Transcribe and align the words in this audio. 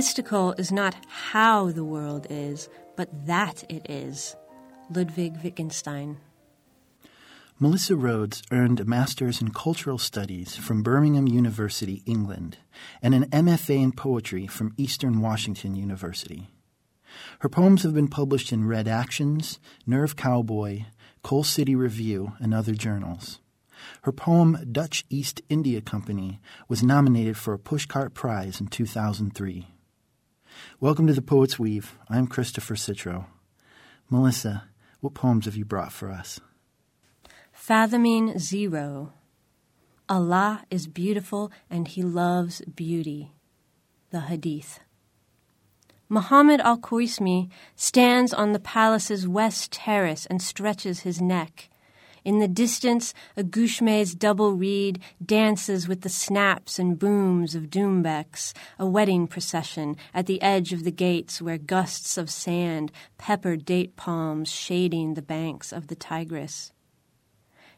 mystical 0.00 0.54
is 0.56 0.72
not 0.72 0.96
how 1.08 1.70
the 1.70 1.84
world 1.84 2.26
is, 2.30 2.70
but 2.96 3.26
that 3.26 3.62
it 3.68 3.84
is. 3.90 4.34
Ludwig 4.88 5.36
Wittgenstein. 5.44 6.16
Melissa 7.58 7.94
Rhodes 7.94 8.42
earned 8.50 8.80
a 8.80 8.86
master's 8.86 9.42
in 9.42 9.50
cultural 9.50 9.98
studies 9.98 10.56
from 10.56 10.82
Birmingham 10.82 11.28
University, 11.28 12.02
England, 12.06 12.56
and 13.02 13.12
an 13.14 13.28
MFA 13.28 13.82
in 13.82 13.92
poetry 13.92 14.46
from 14.46 14.72
Eastern 14.78 15.20
Washington 15.20 15.74
University. 15.74 16.48
Her 17.40 17.50
poems 17.50 17.82
have 17.82 17.92
been 17.92 18.08
published 18.08 18.52
in 18.52 18.64
Redactions, 18.64 19.58
Nerve 19.86 20.16
Cowboy, 20.16 20.86
Coal 21.22 21.44
City 21.44 21.74
Review, 21.74 22.32
and 22.40 22.54
other 22.54 22.72
journals. 22.72 23.40
Her 24.04 24.12
poem 24.12 24.66
Dutch 24.72 25.04
East 25.10 25.42
India 25.50 25.82
Company 25.82 26.40
was 26.68 26.82
nominated 26.82 27.36
for 27.36 27.52
a 27.52 27.58
Pushcart 27.58 28.14
Prize 28.14 28.62
in 28.62 28.68
2003. 28.68 29.66
Welcome 30.80 31.06
to 31.06 31.12
the 31.12 31.22
Poet's 31.22 31.58
Weave. 31.58 31.96
I'm 32.08 32.26
Christopher 32.26 32.74
Citro. 32.74 33.26
Melissa, 34.08 34.64
what 35.00 35.14
poems 35.14 35.44
have 35.44 35.56
you 35.56 35.64
brought 35.64 35.92
for 35.92 36.10
us? 36.10 36.40
Fathoming 37.52 38.38
Zero. 38.38 39.12
Allah 40.08 40.64
is 40.70 40.86
beautiful 40.86 41.52
and 41.68 41.86
He 41.86 42.02
loves 42.02 42.62
beauty. 42.62 43.32
The 44.10 44.20
Hadith. 44.20 44.80
Muhammad 46.08 46.60
al 46.62 46.78
Khwarizmi 46.78 47.48
stands 47.76 48.34
on 48.34 48.52
the 48.52 48.58
palace's 48.58 49.28
west 49.28 49.70
terrace 49.70 50.26
and 50.26 50.42
stretches 50.42 51.00
his 51.00 51.20
neck. 51.20 51.70
In 52.24 52.38
the 52.38 52.48
distance, 52.48 53.14
a 53.36 53.42
Gouchermet's 53.42 54.14
double 54.14 54.52
reed 54.52 55.00
dances 55.24 55.88
with 55.88 56.02
the 56.02 56.08
snaps 56.08 56.78
and 56.78 56.98
booms 56.98 57.54
of 57.54 57.70
doumbeks, 57.70 58.52
a 58.78 58.86
wedding 58.86 59.26
procession 59.26 59.96
at 60.12 60.26
the 60.26 60.40
edge 60.42 60.72
of 60.72 60.84
the 60.84 60.90
gates 60.90 61.40
where 61.40 61.58
gusts 61.58 62.18
of 62.18 62.30
sand 62.30 62.92
pepper 63.16 63.56
date 63.56 63.96
palms 63.96 64.50
shading 64.50 65.14
the 65.14 65.22
banks 65.22 65.72
of 65.72 65.86
the 65.86 65.96
Tigris. 65.96 66.72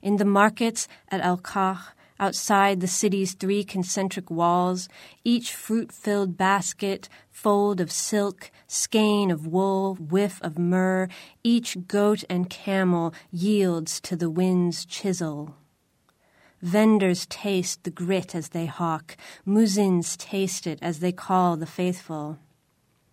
In 0.00 0.16
the 0.16 0.24
markets 0.24 0.88
at 1.10 1.20
Al 1.20 1.36
Kah, 1.36 1.92
outside 2.20 2.80
the 2.80 2.86
city's 2.86 3.32
three 3.32 3.64
concentric 3.64 4.30
walls, 4.30 4.88
each 5.24 5.54
fruit 5.54 5.90
filled 5.90 6.36
basket, 6.36 7.08
fold 7.30 7.80
of 7.80 7.90
silk, 7.90 8.52
skein 8.68 9.30
of 9.30 9.46
wool, 9.46 9.94
whiff 9.96 10.40
of 10.42 10.58
myrrh, 10.58 11.08
each 11.42 11.88
goat 11.88 12.22
and 12.28 12.50
camel 12.50 13.12
yields 13.32 14.00
to 14.00 14.14
the 14.14 14.30
wind's 14.30 14.84
chisel. 14.84 15.56
Vendors 16.62 17.24
taste 17.26 17.84
the 17.84 17.90
grit 17.90 18.34
as 18.34 18.50
they 18.50 18.66
hawk, 18.66 19.16
muezzins 19.46 20.16
taste 20.18 20.66
it 20.66 20.78
as 20.82 21.00
they 21.00 21.12
call 21.12 21.56
the 21.56 21.66
faithful 21.66 22.38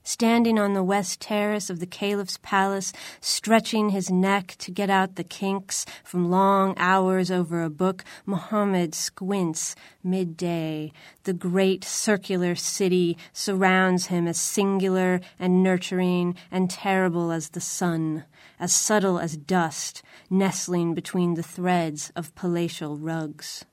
standing 0.08 0.58
on 0.58 0.72
the 0.72 0.83
west 0.83 1.19
terrace 1.19 1.69
of 1.69 1.81
the 1.81 1.86
caliph's 1.86 2.38
palace, 2.38 2.94
stretching 3.19 3.89
his 3.89 4.09
neck 4.09 4.55
to 4.58 4.72
get 4.72 4.89
out 4.89 5.17
the 5.17 5.23
kinks 5.23 5.86
from 6.02 6.31
long 6.31 6.73
hours 6.77 7.30
over 7.30 7.61
a 7.61 7.69
book, 7.69 8.05
Muhammad 8.25 8.95
squints 8.95 9.75
midday. 10.02 10.94
The 11.23 11.33
great 11.33 11.83
circular 11.83 12.55
city 12.55 13.17
surrounds 13.33 14.05
him 14.05 14.30
as 14.30 14.38
singular 14.38 15.19
and 15.38 15.61
nurturing 15.61 16.35
and 16.50 16.69
terrible 16.69 17.30
as 17.30 17.50
the 17.50 17.59
sun, 17.59 18.23
as 18.61 18.72
subtle 18.72 19.19
as 19.19 19.35
dust, 19.35 20.03
nestling 20.30 20.94
between 20.94 21.33
the 21.33 21.44
threads 21.44 22.13
of 22.16 22.33
palatial 22.33 22.97
rugs. 22.97 23.66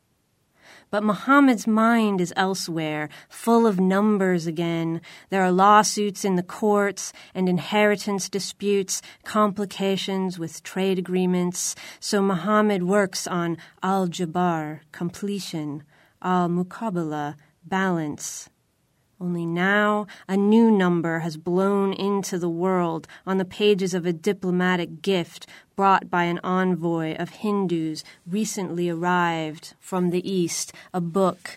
But 0.90 1.02
Muhammad's 1.02 1.66
mind 1.66 2.20
is 2.20 2.32
elsewhere, 2.36 3.08
full 3.28 3.66
of 3.66 3.80
numbers 3.80 4.46
again. 4.46 5.00
There 5.30 5.42
are 5.42 5.50
lawsuits 5.50 6.24
in 6.24 6.36
the 6.36 6.42
courts 6.42 7.12
and 7.34 7.48
inheritance 7.48 8.28
disputes, 8.28 9.02
complications 9.24 10.38
with 10.38 10.62
trade 10.62 10.98
agreements. 10.98 11.74
So 12.00 12.22
Muhammad 12.22 12.82
works 12.82 13.26
on 13.26 13.58
al 13.82 14.08
jabar, 14.08 14.80
completion, 14.92 15.82
al 16.22 16.48
muqabala, 16.48 17.36
balance. 17.64 18.48
Only 19.24 19.46
now 19.46 20.06
a 20.28 20.36
new 20.36 20.70
number 20.70 21.20
has 21.20 21.38
blown 21.38 21.94
into 21.94 22.38
the 22.38 22.50
world 22.50 23.08
on 23.26 23.38
the 23.38 23.46
pages 23.46 23.94
of 23.94 24.04
a 24.04 24.12
diplomatic 24.12 25.00
gift 25.00 25.46
brought 25.76 26.10
by 26.10 26.24
an 26.24 26.40
envoy 26.44 27.14
of 27.16 27.30
Hindus 27.30 28.04
recently 28.26 28.90
arrived 28.90 29.72
from 29.80 30.10
the 30.10 30.30
East, 30.30 30.74
a 30.92 31.00
book. 31.00 31.56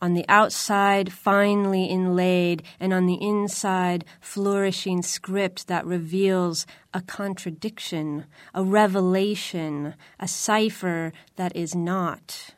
On 0.00 0.14
the 0.14 0.24
outside, 0.28 1.12
finely 1.12 1.86
inlaid, 1.86 2.62
and 2.78 2.92
on 2.92 3.06
the 3.06 3.20
inside, 3.20 4.04
flourishing 4.20 5.02
script 5.02 5.66
that 5.66 5.84
reveals 5.84 6.64
a 6.94 7.00
contradiction, 7.00 8.26
a 8.54 8.62
revelation, 8.62 9.94
a 10.20 10.28
cipher 10.28 11.12
that 11.34 11.56
is 11.56 11.74
not 11.74 12.54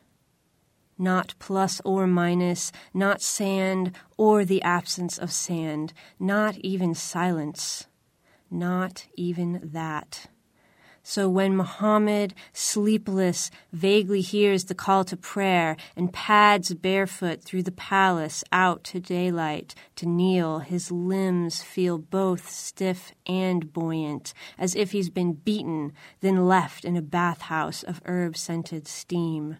not 0.97 1.35
plus 1.39 1.81
or 1.83 2.07
minus, 2.07 2.71
not 2.93 3.21
sand 3.21 3.91
or 4.17 4.45
the 4.45 4.61
absence 4.61 5.17
of 5.17 5.31
sand, 5.31 5.93
not 6.19 6.57
even 6.57 6.93
silence, 6.93 7.87
not 8.49 9.05
even 9.15 9.59
that. 9.63 10.27
So 11.05 11.27
when 11.27 11.57
Muhammad, 11.57 12.33
sleepless, 12.53 13.51
vaguely 13.73 14.21
hears 14.21 14.65
the 14.65 14.75
call 14.75 15.03
to 15.05 15.17
prayer 15.17 15.75
and 15.97 16.13
pads 16.13 16.73
barefoot 16.73 17.43
through 17.43 17.63
the 17.63 17.73
palace 17.73 18.41
out 18.53 18.85
to 18.85 19.01
daylight 19.01 19.75
to 19.97 20.05
kneel, 20.05 20.59
his 20.59 20.91
limbs 20.91 21.61
feel 21.61 21.97
both 21.97 22.49
stiff 22.49 23.11
and 23.27 23.73
buoyant, 23.73 24.33
as 24.57 24.75
if 24.75 24.93
he's 24.93 25.09
been 25.09 25.33
beaten, 25.33 25.91
then 26.21 26.47
left 26.47 26.85
in 26.85 26.95
a 26.95 27.01
bathhouse 27.01 27.83
of 27.83 28.01
herb 28.05 28.37
scented 28.37 28.87
steam 28.87 29.57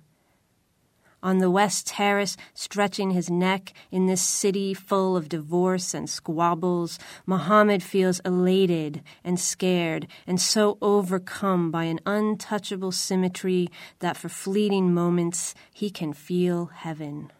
on 1.24 1.40
the 1.40 1.50
west 1.50 1.88
terrace, 1.88 2.38
stretching 2.54 3.12
his 3.12 3.32
neck 3.32 3.74
in 3.90 4.06
this 4.06 4.22
city 4.22 4.76
full 4.76 5.18
of 5.18 5.30
divorce 5.30 5.96
and 5.96 6.08
squabbles, 6.08 7.00
Muhammad 7.26 7.82
feels 7.82 8.20
elated 8.20 9.02
and 9.24 9.40
scared 9.40 10.06
and 10.28 10.40
so 10.40 10.78
overcome 10.82 11.72
by 11.72 11.86
an 11.86 12.00
untouchable 12.06 12.92
symmetry 12.92 13.70
that 14.00 14.18
for 14.18 14.30
fleeting 14.30 14.94
moments 14.94 15.56
he 15.74 15.90
can 15.90 16.14
feel 16.14 16.66
heaven. 16.66 17.32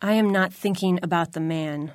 I 0.00 0.14
am 0.14 0.30
not 0.30 0.52
thinking 0.52 0.98
about 1.02 1.32
the 1.32 1.40
man. 1.40 1.92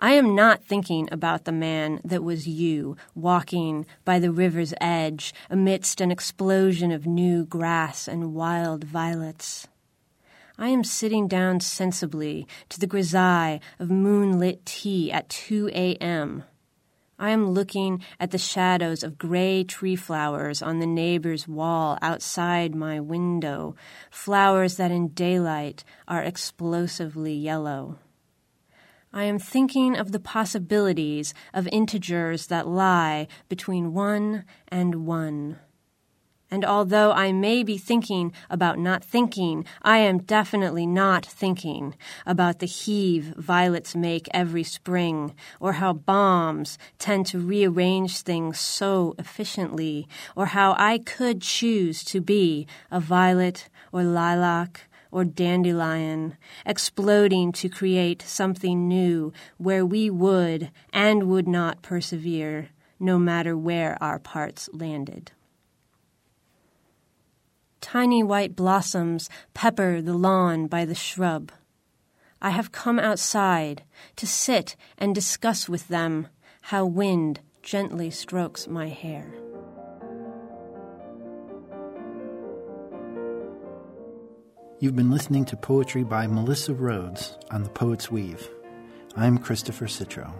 I 0.00 0.12
am 0.12 0.34
not 0.34 0.64
thinking 0.64 1.08
about 1.12 1.44
the 1.44 1.52
man 1.52 2.00
that 2.04 2.22
was 2.22 2.46
you, 2.46 2.96
walking 3.14 3.86
by 4.04 4.18
the 4.18 4.32
river's 4.32 4.74
edge 4.80 5.34
amidst 5.50 6.00
an 6.00 6.10
explosion 6.10 6.92
of 6.92 7.06
new 7.06 7.44
grass 7.44 8.08
and 8.08 8.34
wild 8.34 8.84
violets. 8.84 9.68
I 10.58 10.68
am 10.68 10.82
sitting 10.82 11.28
down 11.28 11.60
sensibly 11.60 12.46
to 12.68 12.80
the 12.80 12.88
grisaille 12.88 13.60
of 13.78 13.90
moonlit 13.90 14.66
tea 14.66 15.12
at 15.12 15.28
2 15.28 15.68
a.m. 15.72 16.42
I 17.20 17.30
am 17.30 17.50
looking 17.50 18.02
at 18.20 18.30
the 18.30 18.38
shadows 18.38 19.02
of 19.02 19.18
gray 19.18 19.64
tree 19.64 19.96
flowers 19.96 20.62
on 20.62 20.78
the 20.78 20.86
neighbor's 20.86 21.48
wall 21.48 21.98
outside 22.00 22.76
my 22.76 23.00
window, 23.00 23.74
flowers 24.10 24.76
that 24.76 24.92
in 24.92 25.08
daylight 25.08 25.82
are 26.06 26.22
explosively 26.22 27.34
yellow. 27.34 27.98
I 29.12 29.24
am 29.24 29.38
thinking 29.38 29.96
of 29.96 30.12
the 30.12 30.20
possibilities 30.20 31.32
of 31.54 31.66
integers 31.68 32.48
that 32.48 32.68
lie 32.68 33.26
between 33.48 33.94
one 33.94 34.44
and 34.68 35.06
one. 35.06 35.58
And 36.50 36.64
although 36.64 37.12
I 37.12 37.32
may 37.32 37.62
be 37.62 37.76
thinking 37.76 38.32
about 38.48 38.78
not 38.78 39.04
thinking, 39.04 39.66
I 39.82 39.98
am 39.98 40.18
definitely 40.18 40.86
not 40.86 41.26
thinking 41.26 41.94
about 42.24 42.58
the 42.58 42.66
heave 42.66 43.34
violets 43.36 43.94
make 43.94 44.28
every 44.32 44.62
spring, 44.62 45.34
or 45.60 45.74
how 45.74 45.92
bombs 45.92 46.78
tend 46.98 47.26
to 47.26 47.38
rearrange 47.38 48.22
things 48.22 48.58
so 48.58 49.14
efficiently, 49.18 50.08
or 50.34 50.46
how 50.46 50.74
I 50.78 50.98
could 50.98 51.42
choose 51.42 52.02
to 52.04 52.20
be 52.22 52.66
a 52.90 52.98
violet 52.98 53.68
or 53.92 54.02
lilac 54.02 54.87
or 55.10 55.24
dandelion, 55.24 56.36
exploding 56.66 57.52
to 57.52 57.68
create 57.68 58.22
something 58.22 58.88
new 58.88 59.32
where 59.56 59.84
we 59.84 60.10
would 60.10 60.70
and 60.92 61.24
would 61.24 61.48
not 61.48 61.82
persevere, 61.82 62.68
no 63.00 63.18
matter 63.18 63.56
where 63.56 63.96
our 64.02 64.18
parts 64.18 64.68
landed. 64.72 65.32
Tiny 67.80 68.22
white 68.22 68.54
blossoms 68.54 69.30
pepper 69.54 70.02
the 70.02 70.14
lawn 70.14 70.66
by 70.66 70.84
the 70.84 70.94
shrub. 70.94 71.52
I 72.40 72.50
have 72.50 72.72
come 72.72 72.98
outside 72.98 73.82
to 74.16 74.26
sit 74.26 74.76
and 74.98 75.14
discuss 75.14 75.68
with 75.68 75.88
them 75.88 76.28
how 76.62 76.84
wind 76.84 77.40
gently 77.62 78.10
strokes 78.10 78.68
my 78.68 78.88
hair. 78.88 79.32
You've 84.80 84.94
been 84.94 85.10
listening 85.10 85.44
to 85.46 85.56
poetry 85.56 86.04
by 86.04 86.28
Melissa 86.28 86.72
Rhodes 86.72 87.36
on 87.50 87.64
The 87.64 87.68
Poet's 87.68 88.12
Weave. 88.12 88.48
I'm 89.16 89.36
Christopher 89.36 89.86
Citro. 89.86 90.32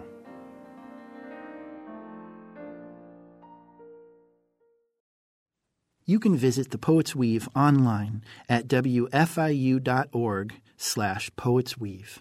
You 6.05 6.21
can 6.21 6.37
visit 6.37 6.71
The 6.71 6.77
Poet's 6.77 7.13
Weave 7.13 7.49
online 7.53 8.23
at 8.47 8.69
wfiu.org 8.69 10.53
slash 10.77 11.29
poetsweave. 11.31 12.19